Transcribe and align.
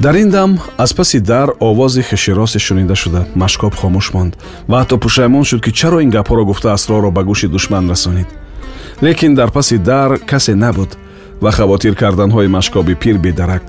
дар 0.00 0.14
ин 0.14 0.30
дам 0.30 0.58
аз 0.76 0.94
паси 0.94 1.20
дар 1.20 1.50
овози 1.60 2.02
хеширосе 2.02 2.58
шунида 2.58 2.94
шуда 2.94 3.26
машкоб 3.34 3.74
хомӯш 3.74 4.12
монд 4.14 4.36
ва 4.68 4.82
ҳатто 4.82 4.96
пушаймон 4.98 5.44
шуд 5.44 5.60
ки 5.64 5.72
чаро 5.72 6.00
ин 6.00 6.10
гапҳоро 6.10 6.44
гуфта 6.44 6.72
асрорро 6.72 7.10
ба 7.10 7.22
гӯши 7.24 7.48
душман 7.48 7.90
расонид. 7.90 8.26
Лекин 9.02 9.34
дар 9.34 9.50
паси 9.50 9.78
дар 9.78 10.18
касе 10.18 10.54
набуд 10.54 10.96
ва 11.40 11.50
хавотир 11.50 11.94
карданҳои 11.94 12.46
машкоби 12.46 12.94
пир 12.94 13.18
бедарак. 13.18 13.62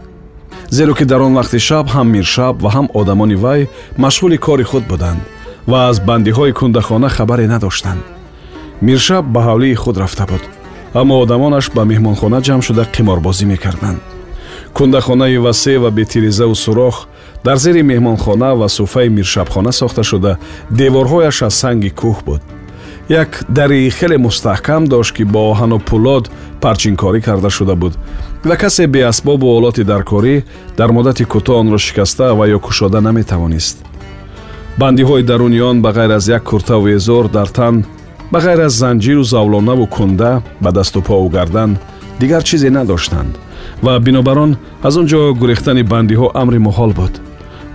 Зеро 0.69 0.93
ки 0.93 1.03
дар 1.03 1.21
он 1.21 1.33
вақти 1.33 1.57
шаб 1.57 1.87
ҳам 1.87 2.07
миршаб 2.15 2.61
ва 2.61 2.69
ҳам 2.75 2.87
одамони 2.93 3.35
вай 3.35 3.67
машғули 3.97 4.37
кори 4.37 4.63
худ 4.63 4.83
буданд 4.87 5.21
ва 5.67 5.89
аз 5.89 5.99
бандиҳои 5.99 6.53
кундахона 6.53 7.09
хабаре 7.09 7.47
надоштанд. 7.47 8.03
Миршаб 8.81 9.25
ба 9.25 9.41
ҳавлии 9.47 9.75
худ 9.75 9.97
рафта 9.97 10.25
буд 10.25 10.43
аммо 10.93 11.15
одамонаш 11.23 11.71
ба 11.75 11.85
меҳмонхона 11.85 12.39
ҷамъ 12.41 12.61
шуда 12.61 12.83
қиморбозӣ 12.95 13.45
мекарданд 13.45 14.01
кундахонаи 14.73 15.37
васеъ 15.37 15.79
ва 15.79 15.91
бетирезаву 15.91 16.55
сурох 16.55 17.07
дар 17.43 17.57
зери 17.57 17.81
меҳмонхона 17.83 18.55
ва 18.55 18.69
суфаи 18.69 19.09
миршабхона 19.09 19.71
сохта 19.71 20.03
шуда. 20.03 20.37
Деворҳояш 20.71 21.41
аз 21.47 21.55
санги 21.61 21.89
кӯҳ 21.99 22.17
буд. 22.25 22.41
Як 23.09 23.43
дари 23.49 23.89
хеле 23.97 24.17
мустаҳкам 24.17 24.83
дошт 24.85 25.15
ки 25.15 25.23
бо 25.23 25.39
оҳану 25.51 25.79
пулод 25.79 26.25
парчинкорӣ 26.61 27.21
карда 27.21 27.49
шуда 27.49 27.75
буд. 27.75 27.93
Ва 28.45 28.55
касе 28.55 28.87
беасбобу 28.87 29.47
олоти 29.57 29.83
даркорӣ 29.83 30.35
дар 30.77 30.89
муддати 30.91 31.23
кӯтоҳ 31.33 31.55
онро 31.61 31.77
шикаста 31.77 32.35
ва 32.35 32.45
ё 32.55 32.59
кушода 32.59 32.99
наметавонист. 33.01 33.77
Бандиҳои 34.79 35.23
даруни 35.23 35.61
он 35.61 35.81
ба 35.81 35.89
ғайр 35.97 36.11
аз 36.17 36.27
як 36.27 36.43
куртаву 36.43 36.87
эзор 36.97 37.27
дар 37.27 37.47
тан 37.47 37.85
ба 38.31 38.39
ғайр 38.39 38.59
аз 38.67 38.73
занҷиру 38.73 39.23
завлонаву 39.23 39.85
кунда 39.87 40.41
ба 40.61 40.71
дасту 40.71 41.01
пову 41.01 41.29
гардан 41.29 41.77
дигар 42.19 42.43
чизе 42.43 42.69
надоштанд 42.69 43.37
ва 43.83 43.99
бинобар 43.99 44.37
он 44.37 44.57
аз 44.83 44.97
он 44.97 45.05
ҷо 45.07 45.33
гурехтани 45.41 45.83
бандиҳо 45.83 46.27
амри 46.41 46.59
муҳол 46.67 46.91
буд 46.93 47.13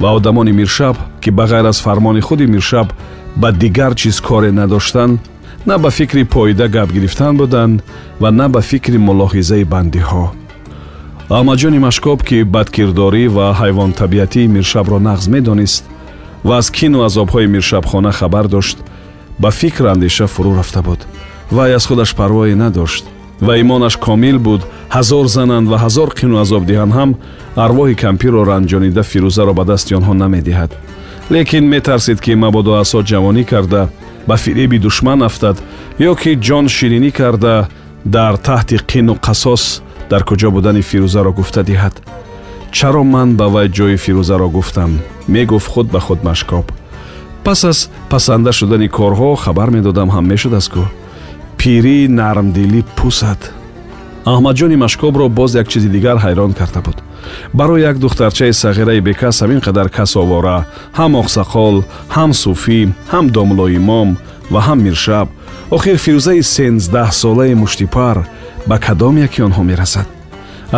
ва 0.00 0.08
одамони 0.18 0.52
миршаб 0.52 0.96
ки 1.20 1.30
ба 1.30 1.44
ғайр 1.50 1.66
аз 1.68 1.78
фармони 1.80 2.20
худи 2.20 2.46
миршаб 2.46 2.88
ба 3.36 3.52
дигар 3.52 3.94
чиз 3.94 4.20
коре 4.20 4.52
надоштанд 4.52 5.20
на 5.66 5.78
ба 5.78 5.90
фикри 5.90 6.24
поида 6.24 6.68
гап 6.68 6.92
гирифтан 6.92 7.36
буданд 7.36 7.82
ва 8.20 8.30
на 8.30 8.48
ба 8.48 8.60
фикри 8.60 8.98
мулоҳизаи 8.98 9.64
бандиҳо. 9.64 10.26
Аҳмадҷони 11.30 11.78
машкоб 11.78 12.18
ки 12.28 12.44
бадкирдорӣ 12.54 13.24
ва 13.36 13.46
ҳайвонтабиатии 13.60 14.52
миршабро 14.56 14.98
нағз 15.08 15.24
медонист 15.34 15.84
ва 16.44 16.54
аз 16.60 16.70
кину 16.70 16.98
азобҳои 17.08 17.46
миршабхона 17.54 18.12
хабар 18.12 18.46
дошт 18.48 18.78
ба 19.38 19.50
фикр 19.50 19.84
андеша 19.94 20.26
фурӯ 20.26 20.52
рафта 20.58 20.82
буд 20.82 21.00
вай 21.50 21.74
аз 21.74 21.86
худаш 21.86 22.14
парвое 22.14 22.54
надошт 22.56 23.04
ва 23.40 23.58
имонаш 23.58 23.96
комил 23.96 24.38
буд 24.38 24.62
ҳазор 24.96 25.26
зананд 25.26 25.68
ва 25.68 25.76
ҳазор 25.84 26.08
қину 26.18 26.36
азоб 26.44 26.62
диҳанд 26.70 26.92
ҳам 26.98 27.10
арвоҳи 27.64 27.94
кампирро 28.04 28.42
ранҷонида 28.52 29.02
фирӯзаро 29.10 29.52
ба 29.58 29.64
дасти 29.64 29.92
онҳо 29.98 30.14
намедиҳад. 30.22 30.70
Лекин 31.34 31.64
метарсид 31.74 32.18
ки 32.24 32.32
мабодо 32.34 32.72
асо 32.82 32.98
ҷавонӣ 33.10 33.44
карда 33.52 33.82
ба 34.28 34.36
фиреби 34.36 34.78
душман 34.78 35.20
афтад 35.28 35.56
ё 36.08 36.12
ки 36.20 36.30
ҷон 36.46 36.66
ширинӣ 36.76 37.10
карда 37.20 37.54
дар 38.16 38.34
таҳти 38.48 38.76
қину 38.90 39.14
қасос 39.26 39.64
дар 40.10 40.22
куҷо 40.28 40.48
будани 40.56 40.82
фирӯзаро 40.90 41.32
гуфта 41.38 41.62
диҳад. 41.70 41.94
Чаро 42.76 43.02
ман 43.14 43.28
ба 43.38 43.46
вай 43.54 43.68
ҷои 43.76 43.96
фирӯзаро 44.04 44.48
гуфтам? 44.56 44.92
мегуфт 45.28 45.68
худ 45.72 45.86
ба 45.94 46.00
худ 46.00 46.20
машкоб. 46.24 46.66
Пас 47.44 47.64
аз 47.64 47.90
пасанда 48.10 48.52
шудани 48.52 48.88
корҳо 48.88 49.34
хабар 49.44 49.70
медодам 49.76 50.08
ҳам 50.14 50.24
мешудаст 50.32 50.70
кӯ 50.74 50.84
пирӣ 51.60 51.98
нармдилӣ 52.20 52.80
пусад 52.98 53.40
аҳмадҷони 54.32 54.76
машкобро 54.84 55.26
боз 55.38 55.50
як 55.62 55.66
чизи 55.72 55.88
дигар 55.96 56.16
ҳайрон 56.24 56.52
карда 56.58 56.80
буд 56.86 56.98
барои 57.58 57.82
як 57.90 57.96
духтарчаи 58.04 58.52
сағираи 58.62 59.00
бекас 59.08 59.42
ҳамин 59.42 59.60
қадар 59.66 59.88
касовора 59.96 60.58
ҳам 60.98 61.12
оқсақол 61.22 61.76
ҳам 62.16 62.30
суфӣ 62.42 62.80
ҳам 63.12 63.26
домлоимом 63.36 64.08
ва 64.52 64.60
ҳам 64.66 64.78
миршаб 64.86 65.28
охир 65.76 65.96
фирӯзаи 66.04 66.42
сенздаҳсолаи 66.54 67.54
муштипар 67.62 68.16
ба 68.68 68.76
кадом 68.86 69.14
яки 69.26 69.40
онҳо 69.46 69.62
мерасад 69.70 70.08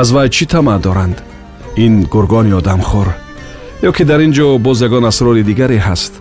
аз 0.01 0.09
вай 0.15 0.29
чӣ 0.37 0.45
тамаъ 0.53 0.79
доранд 0.87 1.19
ин 1.85 1.95
гургони 2.13 2.53
одамхор 2.61 3.09
ё 3.89 3.91
ки 3.97 4.05
дар 4.11 4.21
ин 4.27 4.33
ҷо 4.37 4.59
боз 4.67 4.79
ягон 4.87 5.05
асрори 5.11 5.43
дигаре 5.51 5.79
ҳаст 5.89 6.13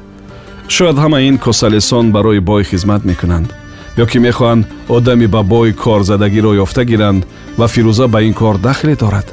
шояд 0.76 0.98
ҳама 1.04 1.20
ин 1.30 1.38
косалесон 1.46 2.06
барои 2.16 2.40
бой 2.40 2.64
хизмат 2.64 3.02
мекунанд 3.06 3.50
ё 3.98 4.06
ки 4.06 4.18
мехоҳанд 4.20 4.66
одами 4.90 5.28
ба 5.28 5.42
бой 5.44 5.74
корзадагиро 5.74 6.52
ёфта 6.64 6.84
гиранд 6.84 7.26
ва 7.58 7.68
фирӯза 7.68 8.08
ба 8.08 8.20
ин 8.28 8.34
кор 8.34 8.58
дахле 8.58 8.96
дорад. 8.96 9.28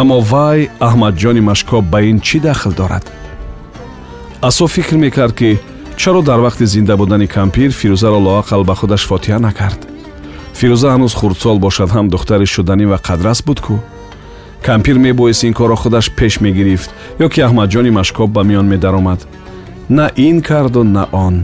Аммо 0.00 0.20
вай 0.20 0.70
аҳмадҷони 0.80 1.40
машкоб 1.50 1.84
ба 1.92 1.98
ин 2.10 2.20
чӣ 2.20 2.38
дахл 2.40 2.72
дорад? 2.80 3.04
Асо 4.48 4.66
фикр 4.66 4.96
мекард 4.96 5.34
ки 5.34 5.60
чаро 5.96 6.22
дар 6.22 6.40
вақти 6.40 6.64
зинда 6.64 6.96
будани 6.96 7.26
кампир 7.26 7.70
фирӯзаро 7.70 8.18
лоақал 8.26 8.62
ба 8.64 8.74
худаш 8.74 9.02
фотиҳа 9.10 9.38
накард. 9.38 9.80
Фирӯза 10.58 10.88
ҳанӯз 10.94 11.12
хурдсол 11.14 11.58
бошад 11.58 11.90
ҳам 11.90 12.06
духтари 12.08 12.46
шуданӣ 12.54 12.86
ва 12.86 12.98
қадрас 13.08 13.40
буд 13.46 13.58
кӯ 13.66 13.76
кампир 14.68 14.96
мебоист 14.98 15.42
ин 15.44 15.52
корро 15.58 15.76
худаш 15.76 16.06
пеш 16.18 16.40
мегирифт 16.40 16.90
ё 17.24 17.26
ки 17.32 17.40
аҳмадҷони 17.46 17.90
машкоб 17.90 18.28
ба 18.36 18.42
миён 18.48 18.66
медаромад. 18.72 19.20
На 19.88 20.06
ин 20.16 20.40
карду 20.40 20.82
на 20.84 21.04
он 21.12 21.36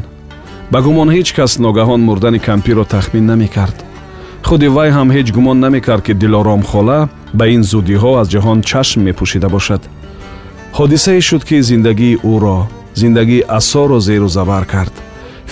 ба 0.73 0.79
гумон 0.83 1.09
ҳеҷ 1.17 1.29
кас 1.37 1.53
ногаҳон 1.65 2.01
мурдани 2.09 2.39
кампирро 2.49 2.85
тахмин 2.85 3.25
намекард. 3.33 3.77
Худи 4.49 4.69
вай 4.77 4.91
ҳам 4.97 5.09
ҳеҷ 5.17 5.29
гумон 5.37 5.59
намекард 5.67 6.03
ки 6.07 6.13
дилором 6.23 6.63
хола 6.71 7.09
ба 7.39 7.45
ин 7.55 7.63
зудиҳо 7.73 8.11
аз 8.21 8.29
ҷаҳон 8.35 8.59
чашм 8.71 9.01
мепӯшида 9.07 9.49
бошад. 9.57 9.83
Ҳодисае 10.79 11.21
шуд 11.29 11.43
ки 11.49 11.57
зиндагии 11.71 12.21
ӯро 12.33 12.59
зиндагии 13.01 13.47
асоро 13.59 13.99
зеру 14.09 14.29
забар 14.29 14.65
кард. 14.73 14.95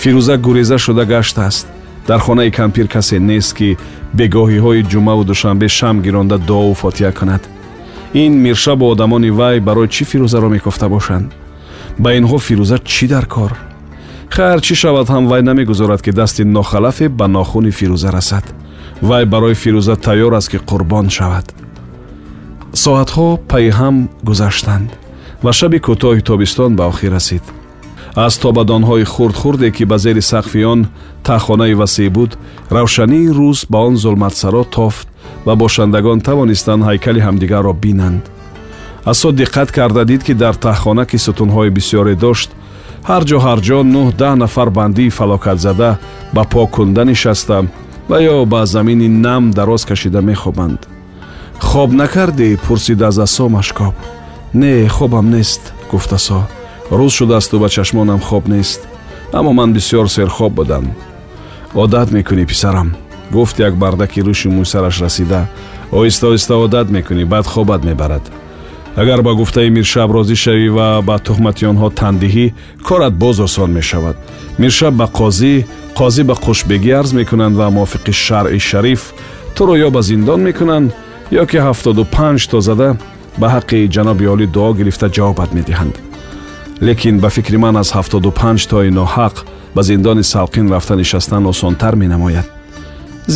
Фирӯза 0.01 0.35
гуреза 0.45 0.77
шуда 0.85 1.05
гаштааст 1.13 1.67
дар 2.07 2.19
хонаи 2.25 2.51
кампир 2.59 2.87
касе 2.87 3.17
нест 3.29 3.51
ки 3.57 3.77
бегоҳиҳои 4.17 4.87
ҷумъаву 4.91 5.23
душанбе 5.31 5.67
шам 5.77 5.95
гиронда 6.05 6.37
дуову 6.37 6.73
фотиҳа 6.81 7.11
кунад. 7.19 7.43
Ин 8.13 8.33
миршабу 8.45 8.85
одамони 8.93 9.29
вай 9.39 9.59
барои 9.67 9.87
чӣ 9.95 10.03
фирӯзаро 10.11 10.49
мекофта 10.55 10.87
бошанд? 10.95 11.27
Ба 12.03 12.09
инҳо 12.19 12.37
фирӯза 12.47 12.77
чӣ 12.93 13.05
дар 13.13 13.25
кор 13.35 13.66
хайр 14.35 14.59
чӣ 14.65 14.75
шавад 14.81 15.07
ҳам 15.13 15.23
вай 15.31 15.41
намегузорад 15.49 16.01
ки 16.05 16.11
дасти 16.11 16.43
нохалафе 16.43 17.07
ба 17.09 17.27
нохуни 17.27 17.71
фирӯза 17.71 18.09
расад. 18.17 18.45
Вай 19.01 19.25
барои 19.25 19.55
фирӯза 19.61 19.95
тайёр 20.05 20.33
аст 20.39 20.49
ки 20.51 20.57
қурбон 20.69 21.09
шавад. 21.17 21.45
Соатҳо 22.83 23.27
пайи 23.49 23.69
ҳам 23.79 23.95
гузаштанд 24.27 24.89
ва 25.43 25.51
шаби 25.59 25.79
кӯтоҳи 25.85 26.21
тобистон 26.29 26.71
ба 26.75 26.83
охир 26.91 27.11
расид. 27.17 27.43
Аз 28.25 28.33
тобадонҳои 28.43 29.05
хурдхурде 29.13 29.69
ки 29.71 29.83
ба 29.85 29.97
зери 29.97 30.21
сақфи 30.31 30.63
он 30.73 30.87
таҳхонаи 31.27 31.73
васеъ 31.81 32.09
буд 32.09 32.31
равшании 32.77 33.33
рӯз 33.37 33.59
ба 33.69 33.77
он 33.87 33.95
зулматсаро 34.03 34.63
тофт 34.63 35.07
ва 35.45 35.53
бошандагон 35.55 36.19
тавонистанд 36.27 36.83
ҳайкали 36.89 37.21
ҳамдигарро 37.27 37.73
бинанд. 37.83 38.23
Асо 39.11 39.29
диққат 39.31 39.69
карда 39.77 40.03
дид 40.05 40.21
ки 40.27 40.33
дар 40.33 40.55
таҳхона 40.67 41.05
ки 41.05 41.17
сутунҳои 41.25 41.69
бисёре 41.77 42.15
дошт 42.15 42.49
ҳар 43.09 43.23
ҷо 43.29 43.37
ҳар 43.45 43.59
ҷо 43.67 43.79
нӯҳ 43.93 44.07
даҳ 44.21 44.35
нафар 44.43 44.69
бандии 44.77 45.15
фалокатзада 45.19 45.91
ба 46.35 46.43
по 46.51 46.61
кунда 46.75 47.03
нишаста 47.11 47.57
ва 48.09 48.17
ё 48.35 48.37
ба 48.51 48.61
замини 48.73 49.07
нам 49.25 49.43
дароз 49.57 49.81
кашида 49.89 50.21
мехобанд. 50.29 50.79
Хоб 51.69 51.89
накардӣ 52.01 52.49
пурсид 52.65 53.01
аз 53.09 53.17
асо 53.25 53.45
машкоб 53.57 53.95
не 54.61 54.73
хобам 54.95 55.27
нест 55.35 55.61
гуфт 55.91 56.11
асо 56.17 56.39
рӯз 56.97 57.11
шудаасту 57.17 57.55
ба 57.59 57.69
чашмонам 57.75 58.19
хоб 58.27 58.43
нест 58.53 58.79
аммо 59.37 59.51
ман 59.53 59.69
бисьёр 59.75 60.07
серхоб 60.15 60.51
будам 60.59 60.85
одат 61.83 62.07
мекунӣ 62.15 62.45
писарам 62.51 62.89
гуфт 63.35 63.55
як 63.67 63.73
бардаки 63.81 64.19
рӯши 64.27 64.47
мӯйсараш 64.57 64.95
расида. 65.03 65.41
Оҳиста 65.97 66.25
оҳиста 66.31 66.53
одат 66.65 66.87
мекунӣ 66.95 67.23
баъд 67.33 67.45
хобат 67.53 67.81
мебарад 67.89 68.23
агар 68.97 69.21
ба 69.21 69.33
гуфтаи 69.33 69.69
миршаб 69.69 70.09
розӣ 70.11 70.35
шавӣ 70.43 70.69
ва 70.77 70.87
ба 71.07 71.15
тухмати 71.25 71.63
онҳо 71.71 71.89
тан 71.99 72.15
диҳӣ 72.21 72.45
корат 72.87 73.13
боз 73.23 73.37
осон 73.47 73.69
мешавад 73.77 74.15
миршаб 74.61 74.93
ба 74.99 75.07
қозӣ 75.19 75.53
қозӣ 75.99 76.23
ба 76.29 76.35
қушбегӣ 76.45 76.91
арз 76.99 77.11
мекунанд 77.19 77.55
ва 77.59 77.67
мувофиқи 77.75 78.13
шаръи 78.25 78.59
шариф 78.69 79.01
туро 79.55 79.75
ё 79.85 79.89
ба 79.95 80.01
зиндон 80.09 80.39
мекунанд 80.47 80.87
ё 81.41 81.43
ки 81.49 81.57
ҳафтоду 81.67 82.03
панҷ 82.15 82.41
то 82.51 82.57
зада 82.67 82.89
ба 83.41 83.47
ҳаққи 83.55 83.89
ҷаноби 83.95 84.25
олӣ 84.33 84.45
дуо 84.55 84.69
гирифта 84.79 85.07
ҷавобат 85.15 85.49
медиҳанд 85.57 85.95
лекин 86.87 87.15
ба 87.23 87.29
фикри 87.35 87.57
ман 87.63 87.75
аз 87.81 87.89
ҳафтоду 87.97 88.29
панҷ 88.41 88.61
тои 88.71 88.89
ноҳақ 88.99 89.35
ба 89.75 89.81
зиндони 89.89 90.23
салқин 90.33 90.65
рафта 90.73 90.95
нишастан 91.01 91.43
осонтар 91.51 91.93
менамояд 92.03 92.47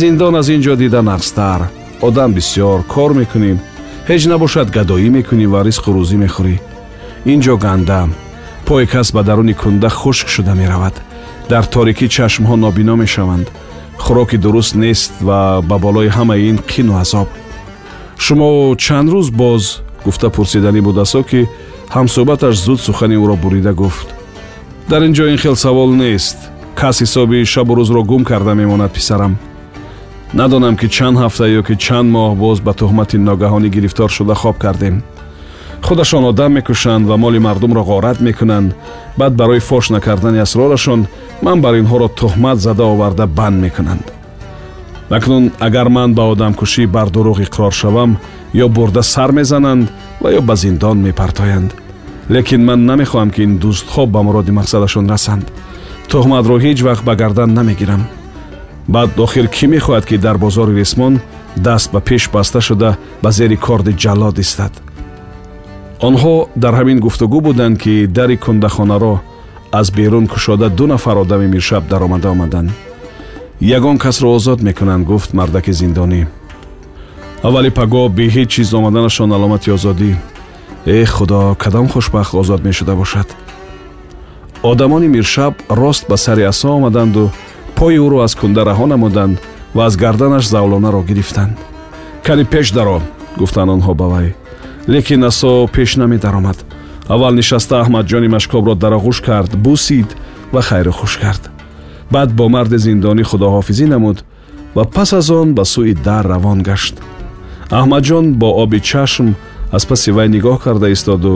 зиндон 0.00 0.34
аз 0.40 0.48
ин 0.54 0.60
ҷо 0.66 0.74
дида 0.82 1.00
нағзтар 1.10 1.60
одам 2.08 2.30
бисьёр 2.36 2.78
кор 2.94 3.10
мекунӣ 3.20 3.52
ҳеҷ 4.10 4.22
набошад 4.32 4.68
гадоӣ 4.76 5.08
мекунӣ 5.16 5.46
ва 5.52 5.60
ризқу 5.68 5.90
рӯзӣ 5.96 6.16
мехӯрӣ. 6.24 6.56
Ин 7.32 7.38
ҷо 7.44 7.54
ганда 7.64 8.00
пои 8.66 8.86
кас 8.92 9.08
ба 9.14 9.22
даруни 9.28 9.54
кунда 9.62 9.88
хушк 10.00 10.28
шуда 10.34 10.54
меравад. 10.60 10.94
Дар 11.50 11.64
торикӣ 11.74 12.06
чашмҳо 12.16 12.56
нобино 12.64 12.94
мешаванд. 13.02 13.46
Хӯроки 14.04 14.36
дуруст 14.44 14.74
нест 14.84 15.12
ва 15.26 15.38
ба 15.68 15.76
болои 15.84 16.14
ҳамаи 16.16 16.48
ин 16.50 16.58
қину 16.70 16.94
азоб. 17.02 17.28
Шумо 18.24 18.48
чанд 18.84 19.08
рӯз 19.14 19.28
боз 19.42 19.64
гуфта 20.04 20.28
пурсиданӣ 20.36 20.80
буд 20.86 20.98
асо 21.04 21.22
ки 21.30 21.40
ҳамсӯҳбаташ 21.96 22.54
зуд 22.66 22.80
сухани 22.86 23.16
ӯро 23.24 23.36
бурида 23.42 23.72
гуфт. 23.80 24.08
Дар 24.90 25.02
ин 25.06 25.12
ҷо 25.16 25.24
ин 25.32 25.38
хел 25.42 25.56
савол 25.64 25.90
нест. 26.02 26.38
Кас 26.80 26.96
ҳисоби 27.02 27.44
шабу 27.52 27.72
рӯзро 27.78 28.02
гум 28.10 28.22
карда 28.24 28.52
мемонад 28.54 28.92
писарам 28.92 29.32
надонам 30.34 30.76
ки 30.76 30.88
чанд 30.88 31.18
ҳафта 31.18 31.44
ё 31.58 31.62
ки 31.62 31.74
чанд 31.76 32.08
моҳ 32.14 32.36
боз 32.36 32.58
ба 32.66 32.72
тӯҳмати 32.72 33.16
ногаҳонӣ 33.28 33.68
гирифтор 33.76 34.10
шуда 34.16 34.34
хоб 34.34 34.56
кардем. 34.58 35.02
Худашон 35.82 36.24
одам 36.24 36.52
мекушанд 36.52 37.06
ва 37.06 37.16
моли 37.16 37.38
мардумро 37.38 37.82
ғорат 37.90 38.18
мекунанд. 38.20 38.74
Баъд 39.18 39.32
барои 39.40 39.60
фош 39.68 39.90
накардани 39.90 40.38
асрорашон 40.38 41.06
ман 41.42 41.60
бар 41.60 41.74
инҳоро 41.74 42.08
тӯҳмат 42.18 42.58
зада 42.58 42.84
оварда 42.84 43.26
банд 43.26 43.60
мекунанд. 43.64 44.04
Акнун 45.10 45.50
агар 45.60 45.88
ман 45.88 46.14
ба 46.14 46.22
одамкушӣ 46.32 46.86
бар 46.86 47.08
дурӯғ 47.14 47.38
иқрор 47.46 47.72
шавам 47.72 48.16
ё 48.54 48.68
бурда 48.68 49.02
сар 49.02 49.30
мезананд 49.32 49.90
ва 50.22 50.28
ё 50.38 50.40
ба 50.40 50.56
зиндон 50.56 50.98
мепартоянд. 51.06 51.70
Лекин 52.30 52.64
ман 52.64 52.80
намехоҳам 52.90 53.30
ки 53.34 53.42
ин 53.42 53.58
дӯстхоб 53.58 54.08
ба 54.10 54.22
муроди 54.22 54.52
мақсадашон 54.58 55.08
расанд. 55.12 55.44
Тӯҳматро 56.08 56.56
ҳеҷ 56.64 56.78
вақт 56.88 57.04
ба 57.04 57.14
гардан 57.16 57.50
намегирам 57.54 58.02
баъд 58.88 59.18
охир 59.18 59.46
кӣ 59.48 59.66
мехоҳад 59.66 60.04
ки 60.06 60.16
дар 60.18 60.38
бозори 60.38 60.74
ресмон 60.80 61.20
даст 61.56 61.92
ба 61.92 62.00
пеш 62.00 62.28
баста 62.30 62.60
шуда 62.60 62.96
ба 63.22 63.30
зери 63.30 63.56
корди 63.56 63.92
ҷаллод 63.92 64.38
истад? 64.38 64.72
Онҳо 66.00 66.48
дар 66.56 66.74
ҳамин 66.74 66.98
гуфтугӯ 67.00 67.40
буданд 67.40 67.78
ки 67.82 68.06
дари 68.06 68.36
кундахонаро 68.36 69.20
аз 69.72 69.90
берун 69.90 70.26
кушода 70.26 70.68
ду 70.70 70.86
нафар 70.86 71.16
одами 71.16 71.46
миршаб 71.46 71.88
даромада 71.88 72.30
омаданд. 72.30 72.70
Ягон 73.60 73.98
касро 73.98 74.28
озод 74.34 74.60
мекунанд 74.62 75.06
гуфт 75.06 75.32
мардаки 75.32 75.72
зиндонӣ. 75.72 76.26
Аввали 77.42 77.70
паго 77.70 78.08
бе 78.08 78.26
ҳеҷ 78.28 78.48
чиз 78.48 78.74
омаданашон 78.74 79.32
аломати 79.32 79.70
озодӣ. 79.70 80.16
Э 80.86 81.04
худо 81.04 81.56
кадом 81.58 81.88
хушбахт 81.88 82.34
озод 82.34 82.64
мешуда 82.64 82.94
бошад? 82.94 83.28
Одамони 84.62 85.08
миршаб 85.08 85.54
рост 85.68 86.08
ба 86.08 86.16
сари 86.16 86.42
асо 86.42 86.68
омаданду 86.76 87.30
пои 87.82 87.98
ӯро 88.06 88.18
аз 88.26 88.34
кунда 88.40 88.62
раҳо 88.70 88.86
намуданд 88.86 89.36
ва 89.74 89.82
аз 89.88 89.94
гарданаш 90.02 90.44
завлонаро 90.46 91.02
гирифтанд. 91.02 91.54
Кани 92.26 92.44
пеш 92.52 92.66
даро 92.70 92.98
гуфтанд 93.40 93.70
онҳо 93.74 93.92
ба 94.00 94.06
вай 94.12 94.28
лекин 94.92 95.22
асо 95.30 95.66
пеш 95.74 95.90
намедаромад. 95.96 96.58
Аввал 97.14 97.34
нишаста 97.34 97.74
аҳмадҷони 97.82 98.28
машкобро 98.36 98.74
дар 98.74 98.92
оғӯш 98.98 99.18
кард 99.28 99.52
бусид 99.64 100.10
ва 100.52 100.60
хайру 100.68 100.92
хуш 100.92 101.12
кард. 101.22 101.42
Баъд 102.14 102.30
бо 102.38 102.44
марди 102.54 102.78
зиндонӣ 102.86 103.24
худоҳофизӣ 103.30 103.86
намуд 103.94 104.18
ва 104.76 104.84
пас 104.94 105.10
аз 105.20 105.28
он 105.30 105.48
ба 105.58 105.64
сӯи 105.72 105.94
дар 106.06 106.24
равон 106.32 106.58
гашт. 106.68 106.94
Аҳмадҷон 107.78 108.26
бо 108.40 108.48
оби 108.62 108.78
чашм 108.90 109.26
аз 109.76 109.82
паси 109.90 110.10
вай 110.16 110.28
нигоҳ 110.34 110.58
карда 110.64 110.88
истоду 110.96 111.34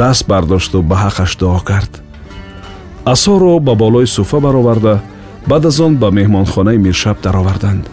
даст 0.00 0.22
бардошту 0.30 0.78
ба 0.82 0.96
ҳаққаш 1.04 1.32
дуо 1.40 1.60
кард. 1.70 1.92
Асоро 3.12 3.52
ба 3.66 3.74
болои 3.82 4.06
суфа 4.06 4.38
бароварда 4.46 4.94
баъд 5.46 5.64
аз 5.64 5.80
он 5.80 5.96
ба 5.96 6.10
меҳмонхонаи 6.10 6.78
миршаб 6.78 7.16
дароварданд. 7.22 7.90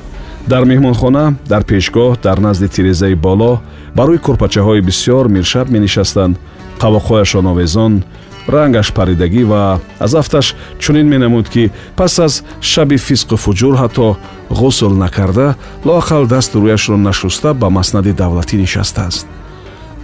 Дар 0.47 0.63
меҳмонхона 0.65 1.35
дар 1.49 1.63
пешгоҳ 1.63 2.17
дар 2.23 2.37
назди 2.39 2.67
тирезаи 2.67 3.15
боло 3.15 3.61
ба 3.95 4.03
рӯи 4.07 4.19
курпачаҳои 4.25 4.81
бисьёр 4.81 5.27
миршаб 5.27 5.69
менишастанд. 5.69 6.37
Қавоқҳояшон 6.81 7.45
овезон 7.51 8.03
рангаш 8.47 8.93
паридагӣ 8.93 9.43
ва 9.51 9.79
аз 9.99 10.13
афташ 10.13 10.55
чунин 10.79 11.07
менамуд 11.13 11.49
ки 11.49 11.71
пас 11.95 12.19
аз 12.19 12.43
шаби 12.61 12.97
фисқу 13.07 13.35
фуҷур 13.43 13.75
ҳатто 13.81 14.17
ғусл 14.59 14.93
накарда 15.03 15.55
лоақал 15.87 16.23
дасту 16.27 16.57
рӯяшро 16.63 16.95
нашуста 16.95 17.53
ба 17.53 17.69
маснади 17.69 18.13
давлатӣ 18.13 18.55
нишастааст. 18.57 19.27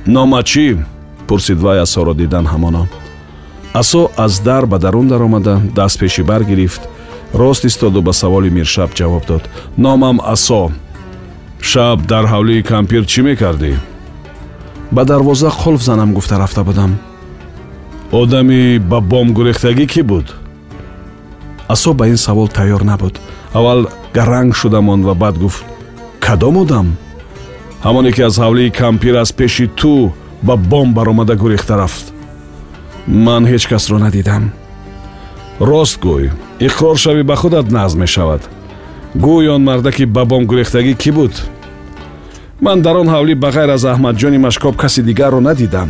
Нома 0.05 0.43
чӣ? 0.43 0.65
пурсид 1.27 1.59
вай 1.61 1.79
асоро 1.79 2.13
дидан 2.13 2.45
ҳамона 2.53 2.83
асо 3.73 4.11
аз 4.17 4.33
дар 4.39 4.65
ба 4.65 4.77
дарун 4.79 5.07
даромада 5.07 5.61
даст 5.75 5.99
пеши 5.99 6.23
бар 6.23 6.43
гирифт 6.43 6.81
рост 7.33 7.65
истоду 7.65 8.01
ба 8.01 8.13
саволи 8.13 8.49
миршаб 8.49 8.89
ҷавоб 8.93 9.25
дод. 9.27 9.43
Номам 9.77 10.21
асо 10.33 10.71
шаб 11.61 12.05
дар 12.05 12.25
ҳавлии 12.25 12.63
кампир 12.63 13.05
чӣ 13.05 13.21
мекардӣ? 13.23 13.73
Ба 14.91 15.05
дарвоза 15.05 15.49
қулф 15.49 15.81
занам 15.81 16.13
гуфта 16.13 16.37
рафта 16.39 16.63
будам 16.63 16.99
одами 18.11 18.77
ба 18.77 19.01
бом 19.01 19.33
гурехтагӣ 19.33 19.85
кӣ 19.93 20.03
буд? 20.03 20.35
Асо 21.67 21.93
ба 21.93 22.07
ин 22.07 22.17
савол 22.17 22.47
тайёр 22.47 22.83
набуд. 22.83 23.19
Аввал 23.53 23.89
гаранг 24.13 24.55
шуда 24.55 24.81
монд 24.81 25.05
ва 25.05 25.13
баъд 25.13 25.37
гуфт 25.37 25.65
кадом 26.19 26.57
одам? 26.57 26.97
Ҳамоне 27.83 28.11
ки 28.11 28.21
аз 28.21 28.37
ҳавлии 28.37 28.71
кампир 28.71 29.15
аз 29.15 29.31
пеши 29.31 29.67
ту 29.67 30.13
ба 30.41 30.55
бом 30.57 30.93
баромада 30.93 31.35
гурехта 31.35 31.77
рафт. 31.77 32.13
Ман 33.07 33.45
ҳеҷ 33.45 33.67
касро 33.69 33.97
надидам 33.97 34.51
рост 35.59 35.99
гӯй 36.03 36.31
иқрор 36.59 36.97
шавӣ 36.97 37.23
ба 37.23 37.35
худат 37.35 37.71
назм 37.71 37.99
мешавад. 37.99 38.41
Гӯй 39.15 39.47
он 39.55 39.63
мардаки 39.63 40.05
ба 40.05 40.25
бом 40.25 40.45
гурехтагӣ 40.45 40.93
кӣ 40.93 41.11
буд? 41.11 41.33
Ман 42.61 42.81
дар 42.81 42.95
он 42.97 43.07
ҳавлӣ 43.07 43.35
ба 43.35 43.49
ғайр 43.55 43.69
аз 43.69 43.83
аҳмадҷони 43.85 44.37
машкоб 44.37 44.75
каси 44.75 45.01
дигарро 45.01 45.39
надидам. 45.39 45.89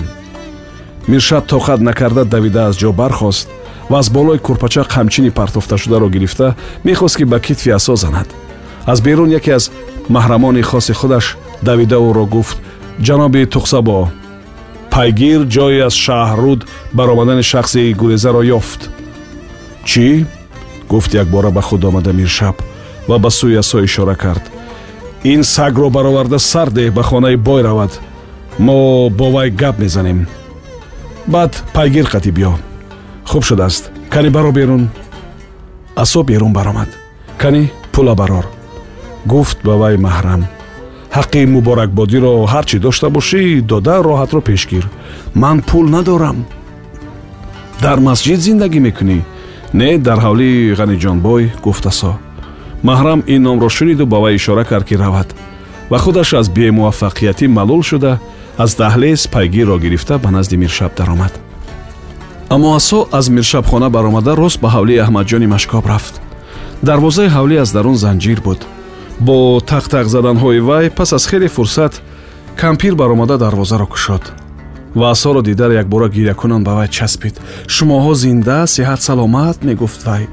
Миршаб 1.07 1.44
тоқат 1.48 1.80
накарда 1.80 2.25
давида 2.25 2.68
аз 2.69 2.75
ҷо 2.81 2.92
бархост 2.92 3.50
ва 3.89 4.00
аз 4.00 4.10
болои 4.10 4.39
курпача 4.39 4.83
қамчини 4.83 5.31
партофташударо 5.31 6.10
гирифта 6.10 6.56
мехост 6.83 7.18
ки 7.18 7.25
ба 7.25 7.39
китфи 7.39 7.69
асо 7.69 7.95
занад 7.95 8.27
аз 8.86 9.01
берун 9.01 9.30
яке 9.31 9.51
аз 9.51 9.71
маҳрамони 10.10 10.62
хоси 10.62 10.94
худаш 10.94 11.38
давида 11.62 11.95
ӯро 11.95 12.25
гуфт 12.25 12.57
ҷаноби 13.01 13.46
тухсабо 13.46 14.10
пайгир 14.91 15.41
ҷое 15.55 15.86
аз 15.88 15.93
шаҳрруд 15.93 16.62
баромадани 16.93 17.43
шахси 17.43 17.93
гурезаро 17.93 18.43
ёфт 18.43 18.89
чӣ 19.90 20.25
гуфт 20.90 21.13
якбора 21.13 21.52
ба 21.52 21.62
худ 21.62 21.84
омада 21.86 22.13
миршаб 22.13 22.56
ва 23.08 23.18
ба 23.20 23.30
сӯи 23.30 23.60
асо 23.60 23.84
ишора 23.84 24.16
кард 24.16 24.44
ин 25.24 25.44
сагро 25.44 25.90
бароварда 25.90 26.40
сар 26.40 26.70
деҳ 26.70 26.92
ба 26.92 27.04
хонаи 27.04 27.36
бой 27.36 27.62
равад 27.63 28.00
мо 28.60 29.10
бо 29.10 29.32
вай 29.32 29.50
гап 29.50 29.80
мезанем 29.80 30.28
баъд 31.28 31.63
пайгир 31.74 32.06
қатӣ 32.13 32.32
биё 32.32 32.54
хуб 33.25 33.44
шудааст 33.44 33.92
кани 34.10 34.30
баро 34.30 34.52
берун 34.52 34.90
асо 35.96 36.24
берун 36.24 36.54
баромад 36.54 36.90
кани 37.38 37.72
пула 37.92 38.16
барор 38.16 38.46
гуфт 39.25 39.58
ба 39.63 39.74
вай 39.78 39.98
маҳрам 39.98 40.42
ҳаққи 41.18 41.46
муборакбодиро 41.56 42.34
ҳар 42.54 42.66
чӣ 42.70 42.78
дошта 42.80 43.08
бошӣ 43.16 43.62
дода 43.72 43.96
роҳатро 44.08 44.42
пеш 44.48 44.62
гир 44.72 44.86
ман 45.42 45.58
пул 45.70 45.86
надорам 45.96 46.38
дар 47.84 47.98
масҷид 48.08 48.40
зиндагӣ 48.48 48.80
мекунӣ 48.88 49.20
не 49.74 49.98
дар 49.98 50.20
ҳавлии 50.25 50.75
ғаниҷонбой 50.80 51.44
гуфт 51.63 51.86
асо 51.92 52.13
маҳрам 52.84 53.24
ин 53.27 53.42
номро 53.44 53.70
шуниду 53.70 54.06
ба 54.06 54.18
вай 54.20 54.36
ишора 54.36 54.63
кард 54.63 54.86
ки 54.86 54.96
равад. 54.96 55.36
Ва 55.89 55.98
худаш 55.98 56.34
аз 56.34 56.48
бемуваффақиятӣ 56.50 57.48
маълул 57.48 57.82
шуда 57.84 58.20
аз 58.58 58.75
даҳлез 58.75 59.27
пайгирро 59.27 59.77
гирифта 59.80 60.18
ба 60.18 60.32
назди 60.32 60.58
миршаб 60.58 60.96
даромад. 60.98 61.34
Аммо 62.50 62.75
асо 62.75 63.08
аз 63.12 63.30
миршабхона 63.30 63.89
баромада 63.89 64.38
рост 64.38 64.60
ба 64.62 64.70
ҳавлии 64.75 65.01
аҳмадҷони 65.06 65.48
машкоб 65.48 65.86
рафт. 65.86 66.22
Дарвозаи 66.84 67.27
ҳавлӣ 67.36 67.56
аз 67.63 67.72
дарун 67.72 67.96
занҷир 67.96 68.42
буд. 68.42 68.60
Бо 69.20 69.60
тақтақ 69.60 70.06
заданҳои 70.15 70.60
вай 70.60 70.89
пас 70.89 71.13
аз 71.13 71.27
хеле 71.27 71.48
фурсат 71.48 72.01
кампир 72.56 72.96
баромада 72.96 73.38
дарвозаро 73.38 73.86
кушод 73.86 74.42
ва 74.95 75.12
асоро 75.12 75.41
дидар 75.41 75.71
якбора 75.71 76.09
гирякунон 76.09 76.63
ба 76.63 76.73
вай 76.75 76.88
часпид. 76.88 77.39
Шумоҳо 77.67 78.13
зинда 78.15 78.67
сеҳат 78.67 79.01
саломат 79.01 79.63
мегуфт 79.63 80.05
вай. 80.05 80.27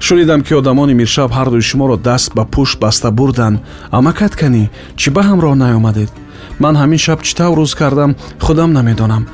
Шунидам 0.00 0.42
ки 0.42 0.54
одамони 0.54 0.94
миршаб 0.94 1.30
ҳардуи 1.32 1.60
шуморо 1.60 1.96
даст 1.96 2.34
ба 2.34 2.44
пушт 2.44 2.78
баста 2.80 3.10
бурданд 3.10 3.60
амакат 3.90 4.34
канӣ 4.40 4.64
чӣ 4.96 5.08
ба 5.10 5.22
ҳамроҳ 5.28 5.54
наёмадед? 5.62 6.10
Ман 6.58 6.74
ҳамин 6.76 7.00
шаб 7.06 7.22
чӣ 7.22 7.32
тавр 7.36 7.58
рӯз 7.60 7.72
кардам 7.80 8.16
худам 8.40 8.72
намедонам. 8.72 9.26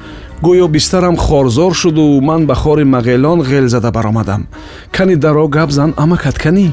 Гӯё 0.42 0.66
бистарам 0.68 1.16
хорзор 1.16 1.72
шуду 1.74 2.20
ман 2.28 2.46
ба 2.46 2.54
хори 2.54 2.84
мағелон 2.84 3.38
ғел 3.50 3.66
зада 3.68 3.90
баромадам. 3.90 4.46
Кани 4.92 5.16
даро 5.16 5.48
гап 5.48 5.70
зан 5.70 5.94
амакат 5.96 6.38
канӣ 6.44 6.68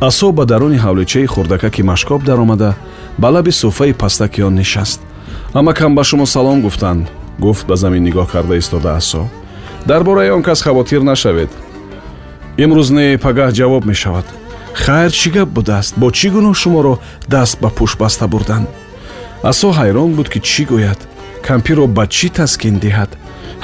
асо 0.00 0.32
ба 0.32 0.44
даруни 0.44 0.78
ҳавличаи 0.78 1.26
хурдакаки 1.26 1.82
машкоб 1.82 2.24
даромада 2.24 2.74
ба 3.18 3.28
лаби 3.28 3.50
суфаи 3.50 3.92
пастаки 3.92 4.42
он 4.42 4.54
нишаст 4.54 5.00
амакам 5.58 5.94
ба 5.94 6.04
шумо 6.04 6.26
салом 6.26 6.60
гуфтанд. 6.60 7.08
Гуфт 7.38 7.66
ба 7.66 7.76
замин 7.76 8.04
нигоҳ 8.04 8.26
карда 8.30 8.58
истода 8.58 8.96
асо 8.96 9.28
дар 9.86 10.04
бораи 10.04 10.30
он 10.30 10.42
кас 10.42 10.60
хавотир 10.62 11.02
нашавед. 11.02 11.50
Имрӯз 12.58 12.90
не 12.90 13.16
пагаҳ 13.16 13.50
ҷавоб 13.58 13.84
мешавад. 13.86 14.26
Хайр 14.74 15.10
чӣ 15.10 15.30
гап 15.36 15.48
будааст 15.48 15.94
бо 15.96 16.10
чӣ 16.10 16.28
гуноҳ 16.34 16.54
шуморо 16.62 16.94
даст 17.28 17.56
ба 17.62 17.68
пӯш 17.76 17.92
баста 17.98 18.26
бурданд 18.28 18.68
асо 19.50 19.68
ҳайрон 19.78 20.10
буд 20.16 20.28
ки 20.32 20.40
чӣ 20.40 20.62
гӯяд? 20.70 21.00
Кампирро 21.46 21.86
ба 21.86 22.04
чӣ 22.06 22.28
таскин 22.36 22.76
диҳад? 22.84 23.10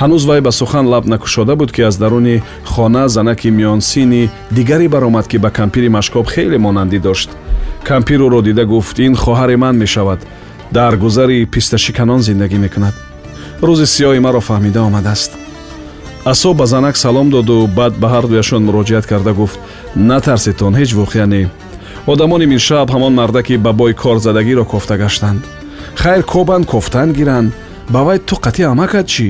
Ҳанӯз 0.01 0.23
вай 0.29 0.41
ба 0.41 0.53
сухан 0.53 0.87
лаб 0.93 1.05
накушода 1.13 1.55
буд 1.57 1.71
ки 1.73 1.83
аз 1.89 1.97
даруни 2.03 2.43
хона 2.65 3.09
занаки 3.09 3.49
миёнсини 3.59 4.31
дигаре 4.57 4.89
баромад 4.89 5.27
ки 5.29 5.37
ба 5.45 5.51
кампири 5.51 5.89
машкоб 5.89 6.27
хеле 6.35 6.59
монандӣ 6.59 6.99
дошт. 7.07 7.31
Кампир 7.89 8.21
ӯро 8.27 8.41
дида 8.43 8.65
гуфт 8.65 8.97
ин 8.99 9.15
хоҳари 9.23 9.57
ман 9.57 9.77
мешавад 9.77 10.21
дар 10.73 10.97
гузари 10.97 11.47
писташиканон 11.47 12.21
зиндагӣ 12.29 12.59
мекунад. 12.59 12.95
Рӯзи 13.67 13.87
сиёҳи 13.95 14.21
маро 14.27 14.41
фаҳмида 14.49 14.81
омадааст. 14.89 15.33
Асо 16.33 16.55
ба 16.55 16.67
занак 16.67 16.97
салом 16.97 17.29
доду 17.31 17.57
баъд 17.79 17.95
ба 18.03 18.09
ҳардуяшон 18.15 18.63
муроҷиат 18.69 19.05
карда 19.11 19.33
гуфт 19.41 19.59
натарситон 20.11 20.73
ҳеҷ 20.81 20.91
воқеа 21.01 21.27
не 21.35 21.43
одамони 22.13 22.47
миршаб 22.53 22.89
ҳамон 22.95 23.13
марда 23.21 23.43
ки 23.43 23.57
ба 23.57 23.73
бои 23.73 23.95
корзадагиро 24.03 24.65
кофта 24.65 24.97
гаштанд. 25.03 25.43
Хайр 26.03 26.23
кобанд 26.23 26.67
кофтан 26.67 27.13
гиранд. 27.13 27.53
Ба 27.93 28.01
вай 28.07 28.19
ту 28.19 28.35
қатъи 28.45 28.65
амакат 28.73 29.07
чӣ? 29.15 29.29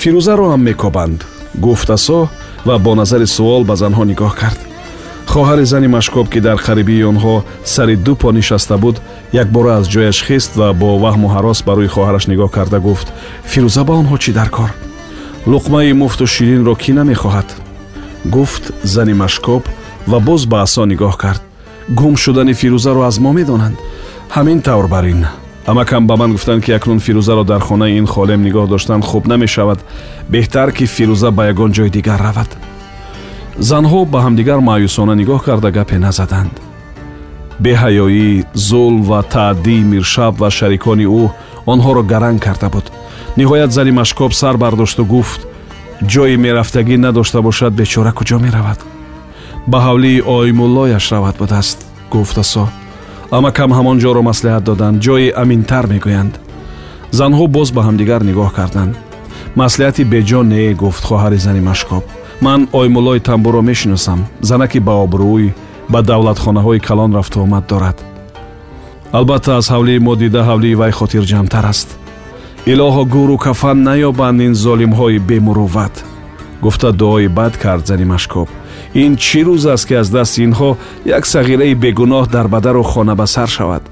Фирӯзаро 0.00 0.46
ҳам 0.52 0.62
мекобанд 0.68 1.24
гуфт 1.54 1.90
асо 1.96 2.28
ва 2.66 2.78
бо 2.78 2.94
назари 2.94 3.26
суол 3.26 3.62
ба 3.64 3.74
занҳо 3.82 4.04
нигоҳ 4.10 4.34
кард. 4.40 4.60
Хоҳари 5.32 5.64
зани 5.64 5.88
машкоб 5.88 6.26
ки 6.32 6.40
дар 6.40 6.58
қарибии 6.66 7.08
онҳо 7.10 7.34
сари 7.64 7.96
ду 7.96 8.14
по 8.16 8.32
нишаста 8.32 8.76
буд 8.78 8.96
якбора 9.42 9.72
аз 9.78 9.86
ҷояш 9.92 10.18
хист 10.26 10.56
ва 10.56 10.68
бо 10.80 10.88
ваҳму 11.04 11.28
ҳарос 11.34 11.58
ба 11.66 11.72
рӯи 11.76 11.88
хоҳараш 11.94 12.24
нигоҳ 12.32 12.50
карда 12.56 12.78
гуфт 12.86 13.08
фирӯза 13.50 13.82
ба 13.88 13.94
онҳо 14.00 14.16
чӣ 14.22 14.32
дар 14.38 14.48
кор? 14.56 14.70
Луқмаи 15.52 15.92
муфту 16.02 16.24
ширинро 16.34 16.74
кӣ 16.82 16.92
намехоҳад? 16.98 17.48
Гуфт 18.34 18.64
зани 18.94 19.14
машкоб 19.22 19.62
ва 20.10 20.18
боз 20.28 20.42
ба 20.50 20.58
асо 20.66 20.82
нигоҳ 20.92 21.14
кард. 21.22 21.42
Гум 21.98 22.14
шудани 22.22 22.54
фирӯзаро 22.60 23.02
аз 23.08 23.16
мо 23.24 23.30
медонанд. 23.38 23.76
Ҳамин 24.36 24.58
тавр 24.66 24.86
бар 24.94 25.04
ин. 25.12 25.26
Амакам 25.70 26.06
ба 26.06 26.14
ман 26.16 26.30
гуфтанд 26.32 26.64
ки 26.64 26.70
акнун 26.78 27.00
фирӯзаро 27.06 27.44
дар 27.44 27.60
хонаи 27.68 27.98
ин 28.00 28.06
холем 28.06 28.40
нигоҳ 28.46 28.66
доштан 28.68 29.02
хуб 29.02 29.24
намешавад. 29.32 29.80
Беҳтар 30.32 30.68
ки 30.76 30.84
фирӯза 30.94 31.30
ба 31.36 31.42
ягон 31.52 31.70
ҷои 31.76 31.90
дигар 31.96 32.20
равад. 32.26 32.50
Занҳо 33.70 34.00
ба 34.12 34.18
ҳамдигар 34.24 34.60
маъюсона 34.70 35.14
нигоҳ 35.20 35.40
карда 35.46 35.70
гапе 35.70 35.98
назаданд 35.98 36.63
беҳаёӣ 37.62 38.44
зулм 38.54 39.02
ва 39.02 39.22
таъдии 39.22 39.84
миршаб 39.92 40.34
ва 40.40 40.50
шарикони 40.50 41.06
ӯ 41.20 41.24
онҳоро 41.72 42.02
гаранг 42.12 42.40
карда 42.46 42.68
буд. 42.74 42.86
Ниҳоят 43.36 43.70
зани 43.76 43.92
машкоб 44.00 44.32
сар 44.32 44.56
бардошту 44.56 45.04
гуфт 45.04 45.40
ҷои 46.12 46.36
мерафтагӣ 46.44 46.96
надошта 46.96 47.38
бошад 47.42 47.72
бечора 47.80 48.12
куҷо 48.18 48.38
меравад? 48.46 48.78
Ба 49.66 49.78
ҳавлии 49.86 50.24
оимуллояш 50.36 51.12
равад 51.12 51.36
будааст 51.42 51.78
гуфт 52.10 52.38
асо 52.38 52.64
амакам 53.30 53.70
ҳамон 53.78 53.96
ҷоро 54.04 54.22
маслиҳат 54.30 54.64
доданд 54.70 55.02
ҷои 55.06 55.34
аминтар 55.42 55.84
мегӯянд. 55.92 56.34
Занҳо 57.18 57.44
боз 57.56 57.68
ба 57.76 57.82
ҳамдигар 57.86 58.22
нигоҳ 58.30 58.50
карданд. 58.58 58.92
Маслиҳати 59.60 60.02
беҷо 60.12 60.40
не 60.52 60.74
гуфт 60.82 61.02
хоҳари 61.08 61.38
зани 61.46 61.62
машкоб. 61.70 62.04
Ман 62.46 62.60
оймуллои 62.72 63.20
тамбурро 63.28 63.62
мешиносам. 63.70 64.20
Занаки 64.40 64.78
баобрӯй 64.88 65.46
ба 65.94 66.00
давлатхонаҳои 66.10 66.84
калон 66.88 67.10
рафту 67.18 67.38
омад 67.46 67.64
дорад. 67.72 67.96
Албатта 69.18 69.50
аз 69.60 69.66
ҳавлии 69.74 70.02
мо 70.06 70.14
дида 70.22 70.42
ҳавлии 70.50 70.78
вай 70.80 70.92
хотирҷамтар 70.98 71.64
аст. 71.72 71.88
Илоҳо 72.72 73.02
гуру 73.14 73.36
кафан 73.46 73.78
наёбанд 73.88 74.38
ин 74.46 74.54
золимҳои 74.64 75.18
бемурувват 75.28 75.94
гуфта 76.64 76.92
дуои 76.92 77.28
бад 77.28 77.56
кард 77.62 77.86
зани 77.86 78.04
машкоб. 78.04 78.48
Ин 79.02 79.12
чӣ 79.24 79.40
рӯз 79.46 79.64
аст 79.74 79.84
ки 79.88 79.94
аз 80.02 80.08
дасти 80.16 80.38
инҳо 80.46 80.70
як 81.16 81.24
сағираи 81.32 81.74
бегуноҳ 81.84 82.24
дар 82.34 82.46
бадару 82.54 82.82
хона 82.82 83.14
ба 83.20 83.26
сар 83.26 83.48
шавад? 83.56 83.82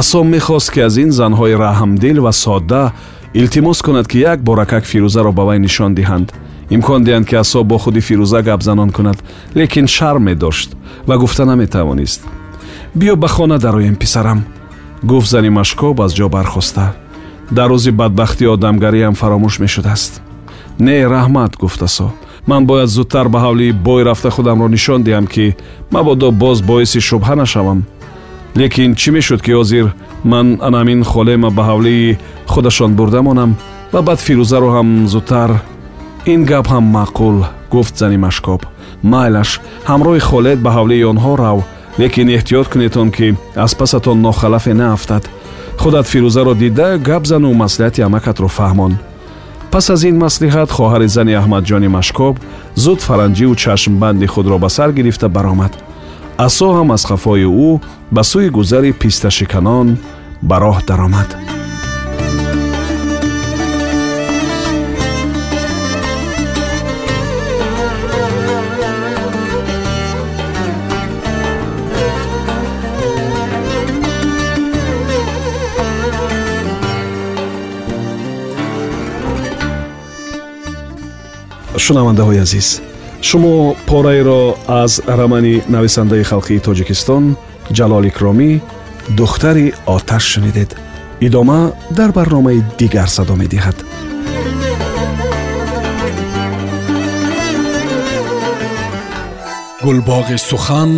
Асо 0.00 0.20
мехост 0.24 0.68
ки 0.72 0.80
аз 0.80 0.94
ин 1.04 1.10
занҳои 1.20 1.58
раҳмдил 1.64 2.18
ва 2.24 2.32
содда 2.32 2.92
илтимос 3.40 3.78
кунад 3.82 4.06
ки 4.10 4.18
як 4.32 4.38
боракак 4.48 4.84
фирӯзаро 4.90 5.32
ба 5.38 5.42
вай 5.48 5.58
нишон 5.58 5.94
диҳанд 5.94 6.28
имкон 6.74 7.04
диҳанд 7.04 7.26
ки 7.28 7.34
асо 7.42 7.64
бо 7.64 7.76
худи 7.78 8.00
фирӯза 8.00 8.42
гапзанон 8.42 8.90
кунад 8.96 9.18
лекин 9.54 9.86
шарм 9.86 10.22
медошт 10.28 10.70
ва 11.08 11.14
гуфта 11.22 11.44
наметавонист 11.44 12.20
биё 12.98 13.14
ба 13.16 13.28
хона 13.28 13.58
дароем 13.58 13.96
писарам 13.96 14.40
гуфт 15.04 15.30
зани 15.30 15.50
машкоб 15.50 16.00
аз 16.00 16.12
ҷо 16.14 16.28
бархоста. 16.28 16.94
Дар 17.50 17.70
рӯзи 17.70 17.90
бадбахтӣ 17.90 18.44
одамгариам 18.48 19.14
фаромӯш 19.14 19.58
мешудааст 19.60 20.22
не 20.78 21.06
раҳмат 21.06 21.56
гуфт 21.56 21.82
асо. 21.82 22.12
Ман 22.46 22.66
бояд 22.66 22.88
зудтар 22.88 23.28
ба 23.28 23.38
ҳавлии 23.38 23.72
бой 23.72 24.02
рафта 24.04 24.30
худамро 24.30 24.68
нишон 24.68 25.02
диҳам 25.02 25.26
ки 25.26 25.56
мабодо 25.90 26.30
боз 26.30 26.62
боиси 26.62 26.98
шубҳа 26.98 27.34
нашавам. 27.34 27.84
Лекин 28.56 28.94
чӣ 28.94 29.10
мешуд 29.10 29.40
ки 29.42 29.52
ҳозир 29.52 29.86
ман 30.24 30.58
анамин 30.62 31.04
холема 31.04 31.50
ба 31.50 31.62
ҳавлии 31.70 32.18
худашон 32.46 32.94
бурда 32.94 33.22
монам 33.22 33.56
ва 33.92 34.00
баъд 34.02 34.18
фирӯзаро 34.26 34.68
ҳам 34.76 35.06
зудтар 35.12 35.50
ин 36.26 36.44
гап 36.44 36.66
ҳам 36.66 36.84
маъқул 36.96 37.44
гуфт 37.70 37.98
зани 37.98 38.16
машкоб. 38.16 38.60
Майлаш 39.02 39.60
ҳамроҳи 39.90 40.26
холед 40.28 40.58
ба 40.62 40.70
ҳавлии 40.76 41.08
онҳо 41.12 41.32
рав. 41.42 41.58
Лекин 42.00 42.28
эҳтиёт 42.36 42.66
кунедтон 42.72 43.10
ки 43.16 43.36
аз 43.64 43.72
пасатон 43.74 44.18
нохалафе 44.26 44.74
наафтад. 44.74 45.24
Худат 45.80 46.06
фирӯзаро 46.12 46.54
дида 46.54 46.88
гап 47.08 47.26
зану 47.26 47.52
маслиҳати 47.62 48.00
амакатро 48.08 48.48
фаҳмон. 48.58 48.92
Пас 49.72 49.90
аз 49.90 50.02
ин 50.10 50.16
маслиҳат 50.24 50.70
хоҳари 50.76 51.08
зани 51.16 51.34
аҳмадҷони 51.40 51.88
машкоб 51.96 52.34
зуд 52.84 53.00
фаранҷиву 53.06 53.54
чашмбанди 53.62 54.26
худро 54.26 54.56
ба 54.58 54.68
сар 54.76 54.90
гирифта 54.98 55.28
баромад. 55.36 55.72
Асо 56.46 56.68
ҳам 56.76 56.88
аз 56.96 57.02
хафои 57.08 57.46
ӯ 57.68 57.80
ба 58.14 58.22
сӯи 58.30 58.48
гузари 58.56 58.92
писташиканон 59.00 59.88
ба 60.48 60.56
роҳ 60.64 60.78
даромад 60.88 61.30
шунавандаҳои 81.84 82.42
азиз 82.46 82.68
шумо 83.28 83.54
пораеро 83.88 84.42
аз 84.82 84.92
рамани 85.18 85.54
нависандаи 85.74 86.24
халқии 86.30 86.64
тоҷикистон 86.66 87.24
ҷалол 87.76 88.04
икромӣ 88.10 88.50
духтари 89.18 89.66
оташ 89.86 90.24
шунидед. 90.32 90.70
Идома 91.26 91.72
дар 91.98 92.10
барномаи 92.18 92.64
дигар 92.78 93.08
садо 93.16 93.34
медиҳад. 93.42 93.76
Гулбоғи 99.84 100.38
сухан 100.50 100.90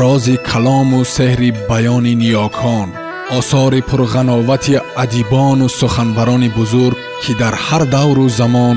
рози 0.00 0.36
калому 0.50 1.00
сеҳри 1.16 1.50
баёни 1.70 2.14
ниёкон 2.22 2.88
осори 3.38 3.80
пурғановати 3.90 4.74
адибону 5.02 5.68
суханбарони 5.80 6.48
бузург 6.58 6.98
ки 7.22 7.32
дар 7.40 7.54
ҳар 7.66 7.82
давру 7.96 8.28
замон 8.40 8.76